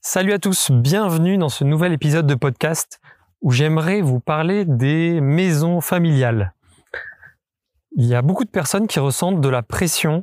[0.00, 3.00] Salut à tous, bienvenue dans ce nouvel épisode de podcast
[3.42, 6.54] où j'aimerais vous parler des maisons familiales.
[7.96, 10.22] Il y a beaucoup de personnes qui ressentent de la pression,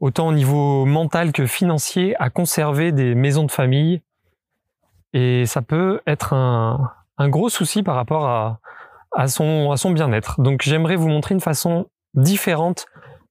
[0.00, 4.02] autant au niveau mental que financier, à conserver des maisons de famille.
[5.14, 6.92] Et ça peut être un,
[7.28, 10.42] gros souci par rapport à, son bien-être.
[10.42, 12.84] Donc j'aimerais vous montrer une façon différente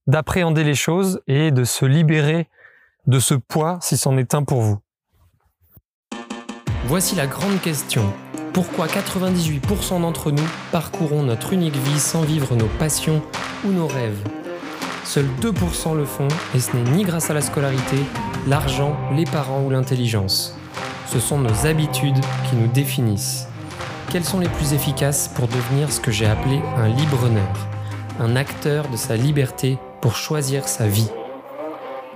[0.08, 2.50] d'appréhender les choses et de se libérer
[3.06, 4.80] de ce poids si c'en est un pour vous.
[6.92, 8.04] Voici la grande question.
[8.52, 13.22] Pourquoi 98% d'entre nous parcourons notre unique vie sans vivre nos passions
[13.64, 14.22] ou nos rêves?
[15.06, 17.96] Seuls 2% le font et ce n'est ni grâce à la scolarité,
[18.46, 20.58] l'argent, les parents ou l'intelligence.
[21.08, 23.48] Ce sont nos habitudes qui nous définissent.
[24.12, 27.70] Quelles sont les plus efficaces pour devenir ce que j'ai appelé un libre-honneur,
[28.20, 31.10] un acteur de sa liberté pour choisir sa vie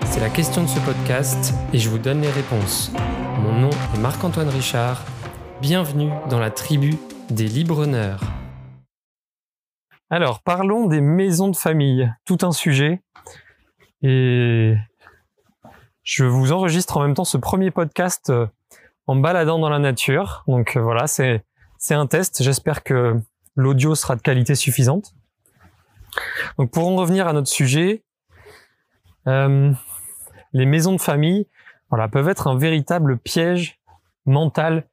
[0.03, 2.91] C'est la question de ce podcast et je vous donne les réponses.
[3.38, 5.03] Mon nom est Marc-Antoine Richard.
[5.62, 6.95] Bienvenue dans la tribu
[7.30, 8.22] des Libreneurs.
[10.09, 12.11] Alors, parlons des maisons de famille.
[12.25, 13.02] Tout un sujet.
[14.02, 14.75] Et
[16.03, 18.47] je vous enregistre en même temps ce premier podcast euh,
[19.08, 20.44] en baladant dans la nature.
[20.47, 21.44] Donc euh, voilà, c'est
[21.89, 22.41] un test.
[22.41, 23.19] J'espère que
[23.56, 25.13] l'audio sera de qualité suffisante.
[26.58, 28.03] Donc pour en revenir à notre sujet,
[29.28, 29.72] euh,
[30.53, 31.47] les maisons de famille,
[31.89, 33.80] voilà, peuvent être un véritable piège
[34.25, 34.86] mental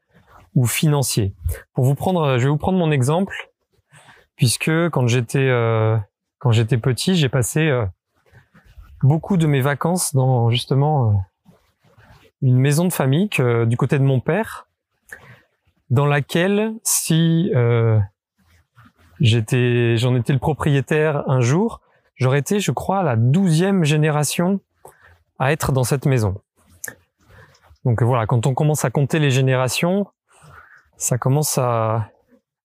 [0.55, 1.35] ou financier.
[1.75, 3.51] Pour vous prendre, je vais vous prendre mon exemple,
[4.37, 5.97] puisque quand j'étais euh,
[6.43, 7.87] quand j'étais petit, j'ai passé euh,
[9.05, 11.13] beaucoup de mes vacances dans justement euh,
[12.43, 14.67] une maison de famille du côté de mon père,
[15.89, 18.01] dans laquelle si euh,
[19.21, 21.81] j'étais, j'en étais le propriétaire un jour,
[22.17, 24.59] j'aurais été, je crois, la douzième génération
[25.39, 26.42] à être dans cette maison.
[27.85, 30.07] Donc voilà, quand on commence à compter les générations,
[30.97, 32.11] ça commence à,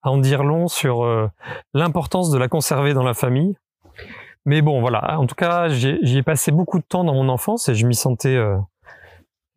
[0.04, 1.30] en dire long sur euh,
[1.74, 3.58] l'importance de la conserver dans la famille.
[4.46, 5.20] Mais bon, voilà.
[5.20, 7.96] En tout cas, j'y ai passé beaucoup de temps dans mon enfance et je m'y
[7.96, 8.58] sentais, euh,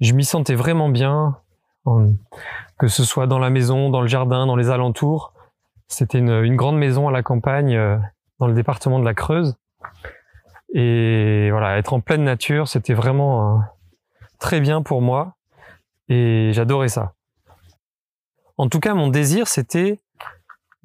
[0.00, 1.36] je m'y sentais vraiment bien,
[2.78, 5.32] que ce soit dans la maison, dans le jardin, dans les alentours.
[5.86, 7.98] C'était une, grande maison à la campagne, euh,
[8.38, 9.56] dans le département de la Creuse.
[10.74, 13.62] Et voilà, être en pleine nature, c'était vraiment
[14.38, 15.36] très bien pour moi
[16.10, 17.14] et j'adorais ça.
[18.58, 20.00] En tout cas, mon désir, c'était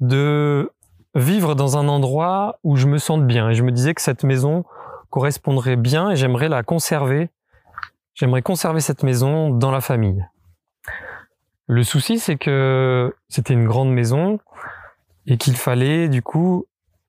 [0.00, 0.72] de
[1.14, 3.50] vivre dans un endroit où je me sente bien.
[3.50, 4.64] Et je me disais que cette maison
[5.10, 7.28] correspondrait bien et j'aimerais la conserver.
[8.14, 10.24] J'aimerais conserver cette maison dans la famille.
[11.66, 14.38] Le souci, c'est que c'était une grande maison
[15.26, 16.66] et qu'il fallait du coup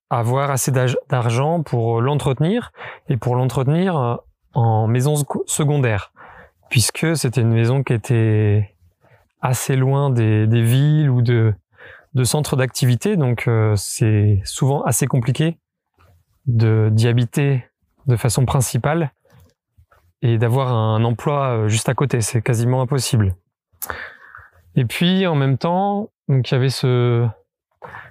[0.09, 2.71] avoir assez d'argent pour l'entretenir
[3.09, 4.19] et pour l'entretenir
[4.53, 6.11] en maison secondaire
[6.69, 8.73] puisque c'était une maison qui était
[9.41, 11.53] assez loin des, villes ou de,
[12.13, 15.57] de centres d'activité, donc euh, c'est souvent assez compliqué
[16.45, 17.65] de d'y habiter
[18.07, 19.11] de façon principale
[20.21, 23.35] et d'avoir un emploi euh, juste à côté, c'est quasiment impossible.
[24.75, 27.27] Et puis en même temps, donc il y avait ce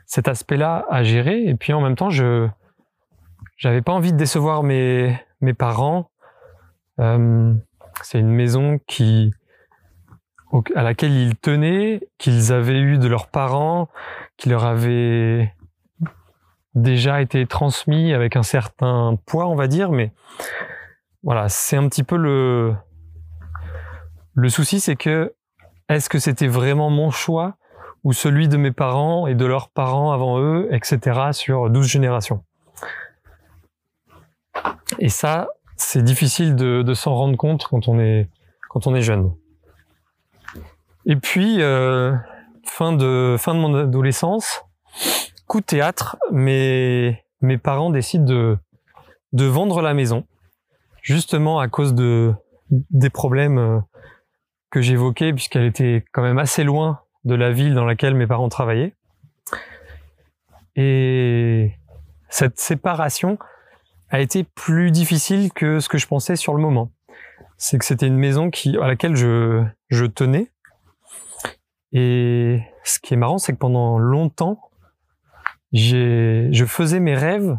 [0.07, 2.49] cet aspect-là à gérer, et puis en même temps, je
[3.57, 6.11] j'avais pas envie de décevoir mes mes parents.
[7.01, 7.55] Euh,
[8.03, 9.33] c'est une maison qui,
[10.75, 13.89] à laquelle ils tenaient, qu'ils avaient eu de leurs parents,
[14.37, 15.55] qui leur avait
[16.75, 20.13] déjà été transmis avec un certain poids, on va dire, mais
[21.23, 22.75] voilà, c'est un petit peu le,
[24.35, 25.35] le souci, c'est que
[25.89, 27.57] est-ce que c'était vraiment mon choix
[28.05, 32.45] ou celui de mes parents et de leurs parents avant eux, etc., sur 12 générations?
[34.99, 38.29] Et ça, c'est difficile de, s'en rendre compte quand on est
[38.69, 39.33] quand on est jeune.
[41.05, 42.15] Et puis euh,
[42.65, 44.65] fin de fin de mon adolescence,
[45.47, 48.59] coup de théâtre, mes mes parents décident de
[49.33, 50.27] de vendre la maison,
[51.03, 52.35] justement à cause de
[52.71, 53.79] des problèmes euh,
[54.71, 58.49] que j'évoquais puisqu'elle était quand même assez loin de la ville dans laquelle mes parents
[58.49, 58.95] travaillaient.
[60.77, 61.73] Et
[62.29, 63.39] cette séparation
[64.11, 66.91] a été plus difficile que ce que je pensais sur le moment.
[67.57, 70.51] C'est que c'était une maison qui, à laquelle je, je tenais.
[71.93, 74.61] Et ce qui est marrant, c'est que pendant longtemps,
[75.73, 77.57] je faisais mes rêves,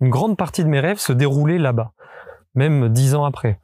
[0.00, 1.92] une grande partie de mes rêves se déroulaient là-bas,
[2.54, 3.60] même dix ans après.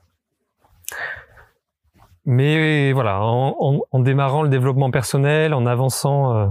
[2.25, 6.47] Mais voilà, en, en, démarrant le développement personnel, en avançant euh,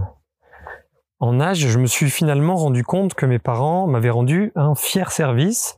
[1.19, 5.11] en âge, je me suis finalement rendu compte que mes parents m'avaient rendu un fier
[5.11, 5.77] service,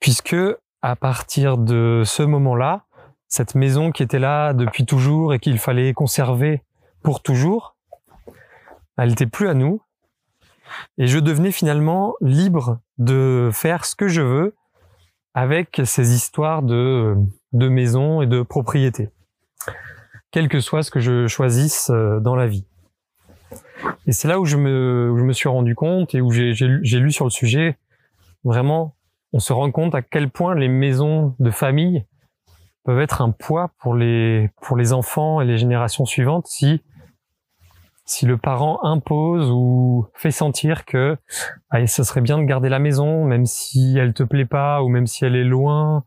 [0.00, 0.36] puisque
[0.82, 2.84] à partir de ce moment-là,
[3.28, 6.62] cette maison qui était là depuis toujours et qu'il fallait conserver
[7.02, 7.76] pour toujours,
[8.96, 9.82] elle n'était plus à nous.
[10.98, 14.54] Et je devenais finalement libre de faire ce que je veux
[15.34, 17.14] avec ces histoires de,
[17.52, 19.10] de maison et de propriété.
[20.30, 22.66] Quel que soit ce que je choisisse euh, dans la vie.
[24.06, 27.30] Et c'est là où je me, suis rendu compte et où j'ai lu sur le
[27.30, 27.78] sujet,
[28.44, 28.94] vraiment,
[29.32, 32.04] on se rend compte à quel point les maisons de famille
[32.84, 36.82] peuvent être un poids pour les pour les enfants et les générations suivantes si
[38.06, 41.16] si le parent impose ou fait sentir que
[41.68, 44.88] ah, ce serait bien de garder la maison même si elle te plaît pas ou
[44.88, 46.04] même si elle est loin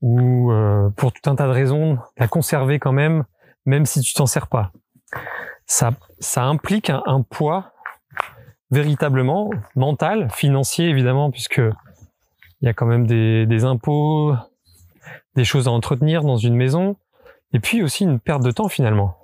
[0.00, 3.24] ou euh, pour tout un tas de raisons la conserver quand même
[3.66, 4.72] même si tu t'en sers pas
[5.66, 7.72] ça ça implique un, poids
[8.70, 11.60] véritablement mental financier évidemment puisque
[12.60, 14.34] il y a quand même des, des impôts
[15.36, 16.96] des choses à entretenir dans une maison,
[17.52, 19.18] et puis aussi une perte de temps finalement.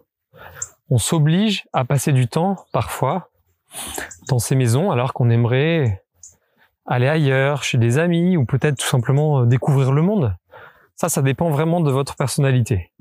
[0.90, 3.30] On s'oblige à passer du temps parfois
[4.28, 6.04] dans ces maisons alors qu'on aimerait
[6.86, 10.34] aller ailleurs, chez des amis, ou peut-être tout simplement euh, découvrir le monde.
[10.96, 12.91] Ça, ça dépend vraiment de votre personnalité.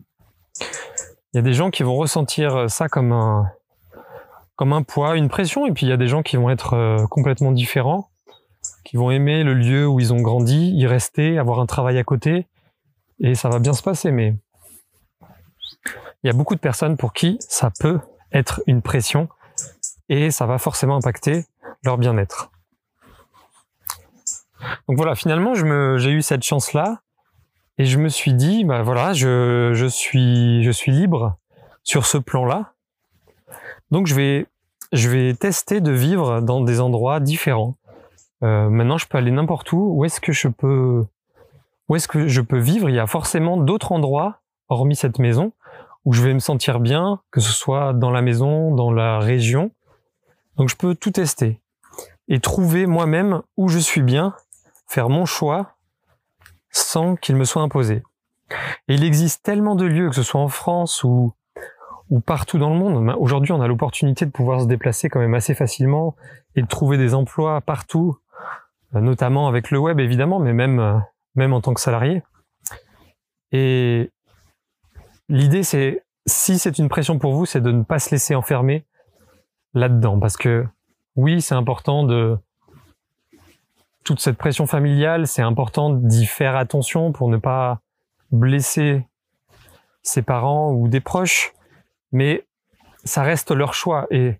[1.33, 3.49] Il y a des gens qui vont ressentir ça comme un,
[4.55, 6.73] comme un poids, une pression, et puis il y a des gens qui vont être
[6.73, 8.09] euh, complètement différents,
[8.83, 12.03] qui vont aimer le lieu où ils ont grandi, y rester, avoir un travail à
[12.03, 12.47] côté,
[13.19, 14.35] et ça va bien se passer, mais
[16.23, 17.99] il y a beaucoup de personnes pour qui ça peut
[18.31, 19.29] être une pression
[20.09, 21.45] et ça va forcément impacter
[21.83, 22.51] leur bien-être.
[24.87, 27.01] Donc voilà, finalement, j'ai eu cette chance-là
[27.77, 31.37] et je me suis dit, bah voilà, je, je suis, je suis libre
[31.83, 32.73] sur ce plan-là.
[33.89, 34.47] Donc je vais,
[34.91, 37.75] je vais tester de vivre dans des endroits différents.
[38.43, 39.93] Euh, maintenant, je peux aller n'importe où.
[39.95, 41.05] Où est-ce que je peux
[41.91, 42.89] où est-ce que je peux vivre?
[42.89, 44.39] Il y a forcément d'autres endroits,
[44.69, 45.51] hormis cette maison,
[46.05, 49.71] où je vais me sentir bien, que ce soit dans la maison, dans la région.
[50.55, 51.59] Donc je peux tout tester
[52.29, 54.33] et trouver moi-même où je suis bien,
[54.87, 55.75] faire mon choix
[56.91, 58.03] sans qu'il me soit imposé.
[58.87, 61.33] Et il existe tellement de lieux, que ce soit en France ou,
[62.09, 63.15] ou partout dans le monde.
[63.17, 66.15] Aujourd'hui, on a l'opportunité de pouvoir se déplacer quand même assez facilement
[66.55, 68.17] et de trouver des emplois partout,
[68.93, 70.97] notamment avec le web évidemment, mais même euh,
[71.35, 72.23] même en tant que salarié.
[73.53, 74.11] Et
[75.29, 78.85] l'idée, c'est, si c'est une pression pour vous, c'est de ne pas se laisser enfermer
[79.73, 80.19] là-dedans.
[80.19, 80.65] Parce que
[81.15, 82.37] oui, c'est important de,
[84.03, 87.81] toute cette pression familiale, c'est important d'y faire attention pour ne pas
[88.31, 89.05] blesser
[90.03, 91.53] ses parents ou des proches,
[92.11, 92.45] mais
[93.03, 94.39] ça reste leur choix et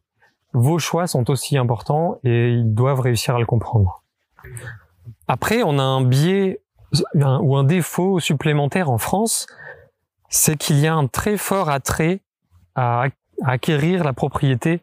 [0.54, 4.04] vos choix sont aussi importants et ils doivent réussir à le comprendre.
[5.28, 6.62] Après, on a un biais
[7.16, 9.48] ou un défaut supplémentaire en France,
[10.30, 12.22] c'est qu'il y a un très fort attrait
[12.76, 13.06] à,
[13.44, 14.82] acquérir la propriété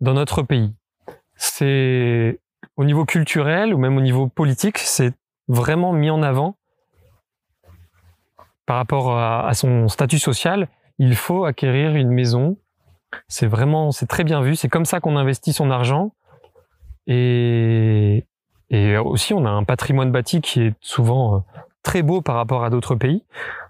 [0.00, 0.74] dans notre pays.
[1.36, 2.11] C'est
[2.76, 5.12] au niveau culturel ou même au niveau politique, c'est
[5.48, 6.56] vraiment mis en avant
[8.66, 10.68] par rapport à, son statut social.
[10.98, 12.56] Il faut acquérir une maison.
[13.28, 14.56] C'est vraiment, c'est très bien vu.
[14.56, 16.12] C'est comme ça qu'on investit son argent.
[17.06, 18.24] Et,
[19.04, 21.38] aussi, on a un patrimoine bâti qui est souvent euh,
[21.82, 23.22] très beau par rapport à d'autres pays.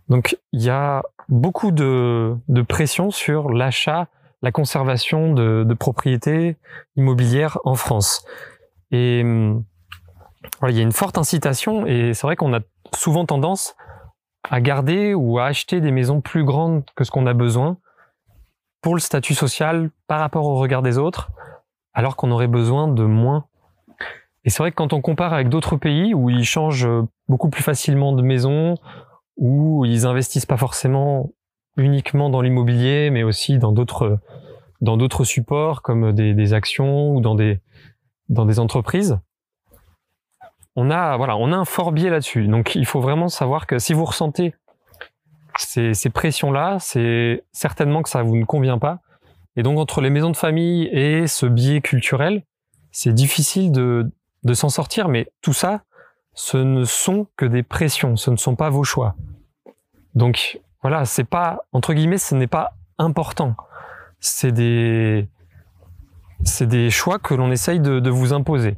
[0.08, 2.36] Donc, il y a beaucoup de,
[2.69, 4.06] pression sur l'achat,
[4.43, 6.56] la conservation de, propriétés
[6.96, 8.24] immobilières en France.
[8.93, 9.22] Et
[10.61, 12.61] voilà, il y a une forte incitation et c'est vrai qu'on a
[12.94, 13.75] souvent tendance
[14.51, 17.79] à garder ou à acheter des maisons plus grandes que ce qu'on a besoin
[18.82, 21.31] pour le statut social par rapport au regard des autres,
[21.94, 23.46] alors qu'on aurait besoin de moins.
[24.44, 27.49] Et c'est vrai que quand on compare avec d'autres pays où ils changent euh, beaucoup
[27.49, 28.75] plus facilement de maison,
[29.37, 31.31] où ils investissent pas forcément
[31.77, 34.19] uniquement dans l'immobilier, mais aussi dans d'autres
[34.81, 37.61] dans d'autres supports comme des, actions ou dans des
[38.32, 39.19] dans des entreprises.
[40.74, 42.48] On a voilà, on a un fort biais là-dessus.
[42.48, 44.55] Donc il faut vraiment savoir que si vous ressentez
[45.58, 49.01] ces, pressions-là, c'est certainement que ça vous ne convient pas.
[49.56, 52.43] Et donc entre les maisons de famille et ce biais culturel,
[52.91, 54.10] c'est difficile de
[54.44, 55.82] de s'en sortir, mais tout ça,
[56.34, 59.15] ce ne sont que des pressions, ce ne sont pas vos choix.
[60.17, 63.55] Donc voilà, c'est pas entre guillemets, ce n'est pas important.
[64.19, 65.29] C'est des
[66.44, 68.77] c'est des choix que l'on essaye de, vous imposer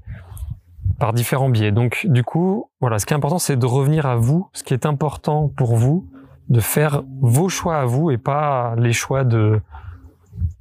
[0.99, 1.73] par différents biais.
[1.73, 4.75] Donc du coup, voilà, ce qui est important, c'est de revenir à vous, ce qui
[4.75, 6.09] est important pour vous,
[6.49, 9.61] de faire vos choix à vous et pas les choix de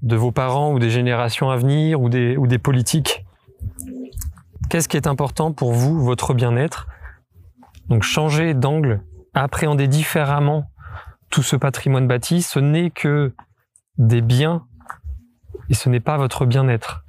[0.02, 3.26] de vos parents ou des générations à venir ou des ou des politiques.
[4.70, 6.88] Qu'est-ce qui est important pour vous, votre bien-être?
[7.90, 9.02] Donc changer d'angle,
[9.34, 10.70] appréhender différemment
[11.30, 13.34] tout ce patrimoine bâti, ce n'est que
[13.98, 14.66] des biens
[15.70, 17.04] et ce n'est pas votre bien-être.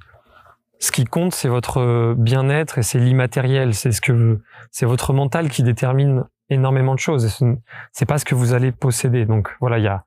[0.79, 3.73] Ce qui compte, c'est votre bien-être et c'est l'immatériel.
[3.73, 7.25] C'est ce que c'est votre mental qui détermine énormément de choses.
[7.25, 7.45] Et
[7.91, 9.25] c'est pas ce que vous allez posséder.
[9.25, 10.05] Donc voilà, il y a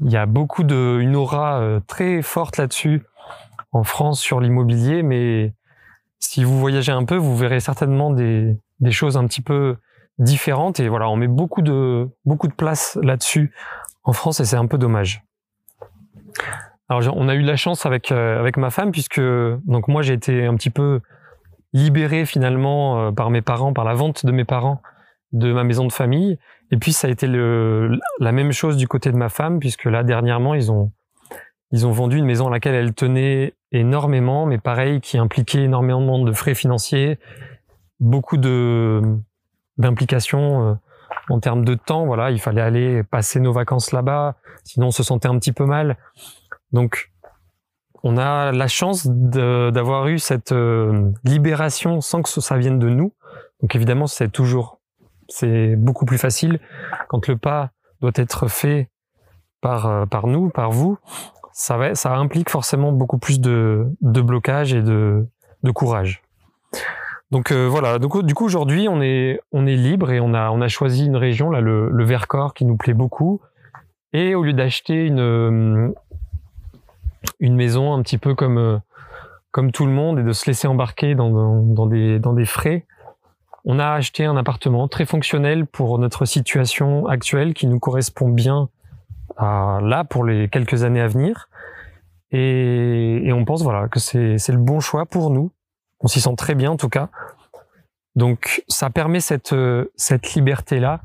[0.00, 3.02] il y a beaucoup de une aura euh, très forte là-dessus
[3.72, 5.54] en France sur l'immobilier, mais
[6.20, 9.76] si vous voyagez un peu, vous verrez certainement des, des choses un petit peu
[10.18, 10.80] différentes.
[10.80, 13.52] Et voilà, on met beaucoup de beaucoup de place là-dessus
[14.04, 15.24] en France et c'est un peu dommage.
[16.88, 20.02] Alors on a eu de la chance avec euh, avec ma femme puisque donc moi
[20.02, 21.00] j'ai été un petit peu
[21.74, 24.80] libéré finalement euh, par mes parents, par la vente de mes parents
[25.32, 26.38] de ma maison de famille.
[26.70, 29.84] Et puis ça a été le, la même chose du côté de ma femme puisque
[29.84, 30.90] là dernièrement ils ont
[31.70, 36.18] ils ont vendu une maison à laquelle elle tenait énormément, mais pareil qui impliquait énormément
[36.18, 37.18] de frais financiers,
[38.00, 39.02] beaucoup de
[39.76, 40.74] d'implications euh,
[41.28, 42.06] en termes de temps.
[42.06, 45.66] Voilà, il fallait aller passer nos vacances là-bas, sinon on se sentait un petit peu
[45.66, 45.98] mal.
[46.72, 47.10] Donc,
[48.02, 53.12] on a la chance d'avoir eu cette euh, libération sans que ça vienne de nous.
[53.60, 54.80] Donc évidemment, c'est toujours,
[55.28, 56.60] c'est beaucoup plus facile
[57.08, 57.70] quand le pas
[58.00, 58.88] doit être fait
[59.60, 60.98] par euh, par nous, par vous.
[61.52, 65.26] Ça va, ça implique forcément beaucoup plus de, de blocage et de,
[65.64, 66.22] de courage.
[67.32, 67.98] Donc euh, voilà.
[67.98, 71.06] Donc du coup aujourd'hui, on est on est libre et on a on a choisi
[71.06, 73.40] une région là, le, le Vercors, qui nous plaît beaucoup.
[74.12, 75.92] Et au lieu d'acheter une
[77.40, 78.78] une maison un petit peu comme euh,
[79.50, 82.86] comme tout le monde et de se laisser embarquer dans, dans, des dans des frais.
[83.64, 88.68] On a acheté un appartement très fonctionnel pour notre situation actuelle qui nous correspond bien
[89.36, 91.48] à là pour les quelques années à venir.
[92.30, 95.50] Et, on pense voilà que c'est le bon choix pour nous.
[96.00, 97.08] On s'y sent très bien en tout cas.
[98.14, 99.54] Donc ça permet cette
[99.96, 101.00] cette liberté là,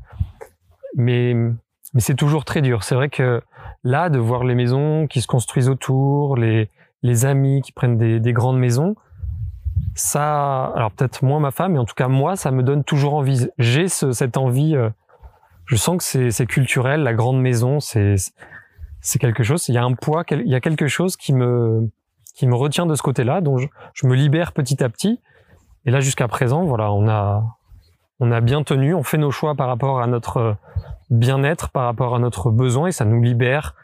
[0.96, 2.82] mais mais c'est toujours très dur.
[2.82, 3.40] C'est vrai que
[3.84, 6.70] là, de voir les maisons qui se construisent autour, les,
[7.02, 8.96] les amis qui prennent des, des grandes maisons,
[9.94, 13.14] ça, alors peut-être moins ma femme, mais en tout cas moi, ça me donne toujours
[13.14, 13.48] envie.
[13.58, 14.74] J'ai ce, cette envie.
[14.74, 14.90] Euh,
[15.66, 17.02] je sens que c'est culturel.
[17.02, 18.16] La grande maison, c'est
[19.18, 19.68] quelque chose.
[19.68, 21.90] Il y a un poids, il y a quelque chose qui me
[22.34, 25.20] qui me retient de ce côté-là, dont je, je, me libère petit à petit.
[25.86, 27.44] Et là, jusqu'à présent, voilà, on a
[28.20, 30.56] on a bien tenu, on fait nos choix par rapport à notre
[31.10, 33.74] bien-être par rapport à notre besoin et ça nous libère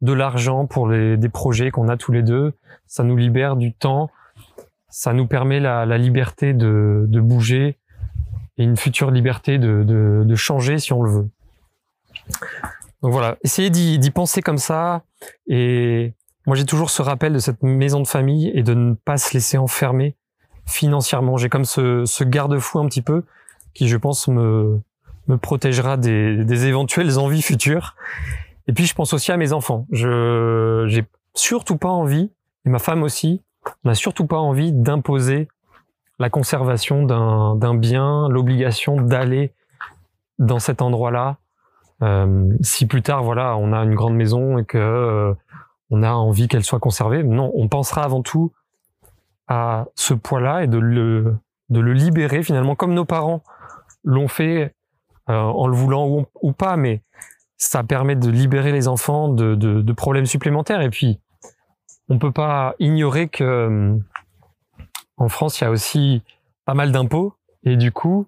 [0.00, 2.54] de l'argent pour les, des projets qu'on a tous les deux.
[2.86, 4.10] Ça nous libère du temps.
[4.88, 7.78] Ça nous permet la, la liberté de, de, bouger
[8.56, 11.28] et une future liberté de, de, de, changer si on le veut.
[13.02, 15.02] Donc voilà, essayez d'y penser comme ça.
[15.46, 16.12] Et
[16.46, 19.32] moi, j'ai toujours ce rappel de cette maison de famille et de ne pas se
[19.32, 20.16] laisser enfermer
[20.66, 21.36] financièrement.
[21.36, 23.22] J'ai comme ce, ce garde-fou un petit peu
[23.88, 24.80] je pense, me,
[25.28, 27.94] me protégera des, éventuelles envies futures.
[28.66, 29.86] Et puis je pense aussi à mes enfants.
[29.90, 32.30] Je j'ai surtout pas envie,
[32.66, 33.42] et ma femme aussi,
[33.84, 35.48] n'a surtout pas envie d'imposer
[36.18, 39.54] la conservation d'un, d'un bien, l'obligation d'aller
[40.38, 41.36] dans cet endroit-là.
[42.02, 45.34] Euh, si plus tard, voilà, on a une grande maison et que euh,
[45.90, 48.52] on a envie qu'elle soit conservée, non, on pensera avant tout
[49.48, 51.36] à ce poids-là et de le
[51.68, 53.42] de le libérer finalement, comme nos parents
[54.04, 54.74] l'ont fait
[55.28, 57.02] euh, en le voulant ou, pas, mais
[57.56, 60.80] ça permet de libérer les enfants de, de, de, problèmes supplémentaires.
[60.80, 61.20] Et puis,
[62.08, 63.96] on peut pas ignorer que euh,
[65.16, 66.22] en France, il y a aussi
[66.64, 68.26] pas mal d'impôts, et du coup,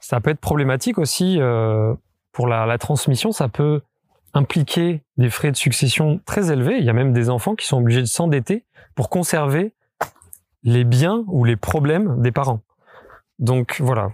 [0.00, 1.92] ça peut être problématique aussi euh,
[2.32, 3.32] pour la, la, transmission.
[3.32, 3.82] Ça peut
[4.32, 6.78] impliquer des frais de succession très élevés.
[6.78, 9.74] Il y a même des enfants qui sont obligés de s'endetter pour conserver
[10.62, 12.60] les biens ou les problèmes des parents.
[13.38, 14.12] Donc voilà,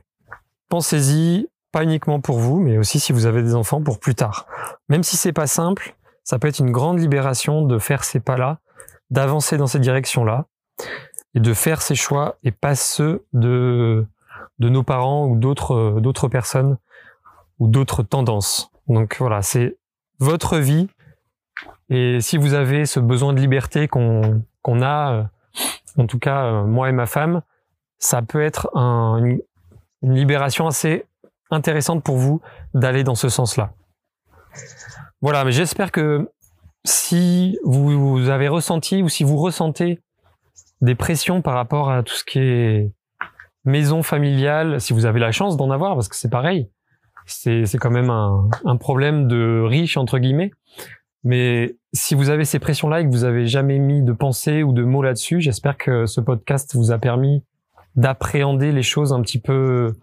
[0.75, 4.49] pensez-y, pas uniquement pour vous, mais aussi si vous avez des enfants pour plus tard.
[4.88, 8.59] Même si c'est pas simple, ça peut être une grande libération de faire ces pas-là,
[9.09, 10.47] d'avancer dans cette direction-là,
[11.37, 14.04] et de faire ces choix et pas ceux de,
[14.59, 16.76] de nos parents ou d'autres, d'autres personnes
[17.61, 18.73] ou d'autres tendances.
[18.88, 19.76] Donc voilà, c'est
[20.19, 20.88] votre vie.
[21.88, 25.23] Et si vous avez ce besoin de liberté qu'on, qu'on a, euh,
[25.99, 27.43] en tout cas, euh, moi et ma femme,
[28.00, 29.37] ça peut être un,
[30.05, 31.07] une libération assez
[31.51, 32.41] intéressante pour vous
[32.75, 33.73] d'aller dans ce sens-là.
[35.21, 36.31] Voilà, mais j'espère que
[36.85, 40.01] si vous avez ressenti ou si vous ressentez
[40.83, 42.93] des pressions par rapport à tout ce qui est
[43.65, 46.69] maison familiale, si vous avez la chance d'en avoir, parce que c'est pareil,
[47.25, 50.51] c'est quand même un, un, problème de riche entre guillemets.
[51.23, 54.75] Mais si vous avez ces pressions-là et que vous avez jamais mis de pensée ou
[54.75, 57.43] de mots là-dessus, j'espère que ce podcast vous a permis
[57.97, 59.95] d'appréhender les choses un petit peu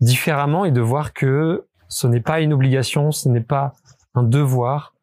[0.00, 3.72] différemment et de voir que ce n'est pas une obligation, ce n'est pas
[4.14, 4.94] un devoir.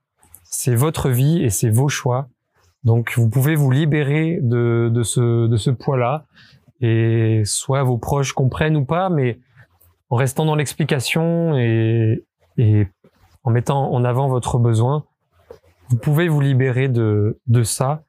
[0.44, 2.28] C'est votre vie et c'est vos choix.
[2.84, 6.26] Donc vous pouvez vous libérer de, de ce, de ce poids-là.
[6.80, 9.40] Et soit vos proches comprennent ou pas, mais
[10.10, 12.24] en restant dans l'explication et,
[12.58, 12.88] et
[13.44, 15.06] en mettant en avant votre besoin,
[15.90, 18.04] vous pouvez vous libérer de, de ça.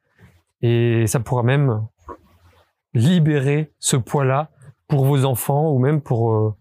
[0.63, 1.87] Et ça pourra même
[2.95, 4.51] libérer ce poids-là
[4.89, 6.55] pour vos enfants ou même pour, euh,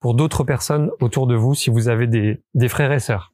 [0.00, 3.32] pour d'autres personnes autour de vous si vous avez des, des frères et sœurs.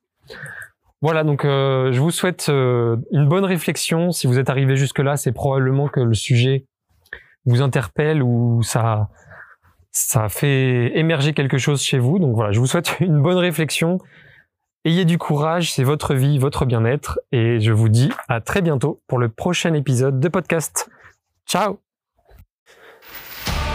[1.01, 4.11] Voilà, donc euh, je vous souhaite euh, une bonne réflexion.
[4.11, 6.67] Si vous êtes arrivé jusque-là, c'est probablement que le sujet
[7.45, 9.09] vous interpelle ou ça,
[9.93, 12.19] ça fait émerger quelque chose chez vous.
[12.19, 13.99] Donc voilà, je vous souhaite une bonne réflexion.
[14.85, 17.21] Ayez du courage, c'est votre vie, votre bien-être.
[17.31, 20.91] Et je vous dis à très bientôt pour le prochain épisode de podcast.
[21.47, 21.79] Ciao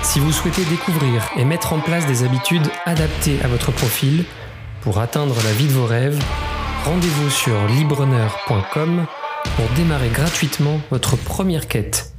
[0.04, 4.26] Si vous souhaitez découvrir et mettre en place des habitudes adaptées à votre profil
[4.82, 6.22] pour atteindre la vie de vos rêves,
[6.84, 9.06] rendez-vous sur libreneur.com
[9.56, 12.14] pour démarrer gratuitement votre première quête.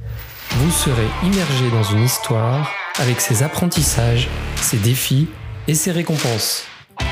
[0.57, 5.29] Vous serez immergé dans une histoire avec ses apprentissages, ses défis
[5.67, 6.65] et ses récompenses.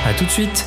[0.05, 0.65] A tout de suite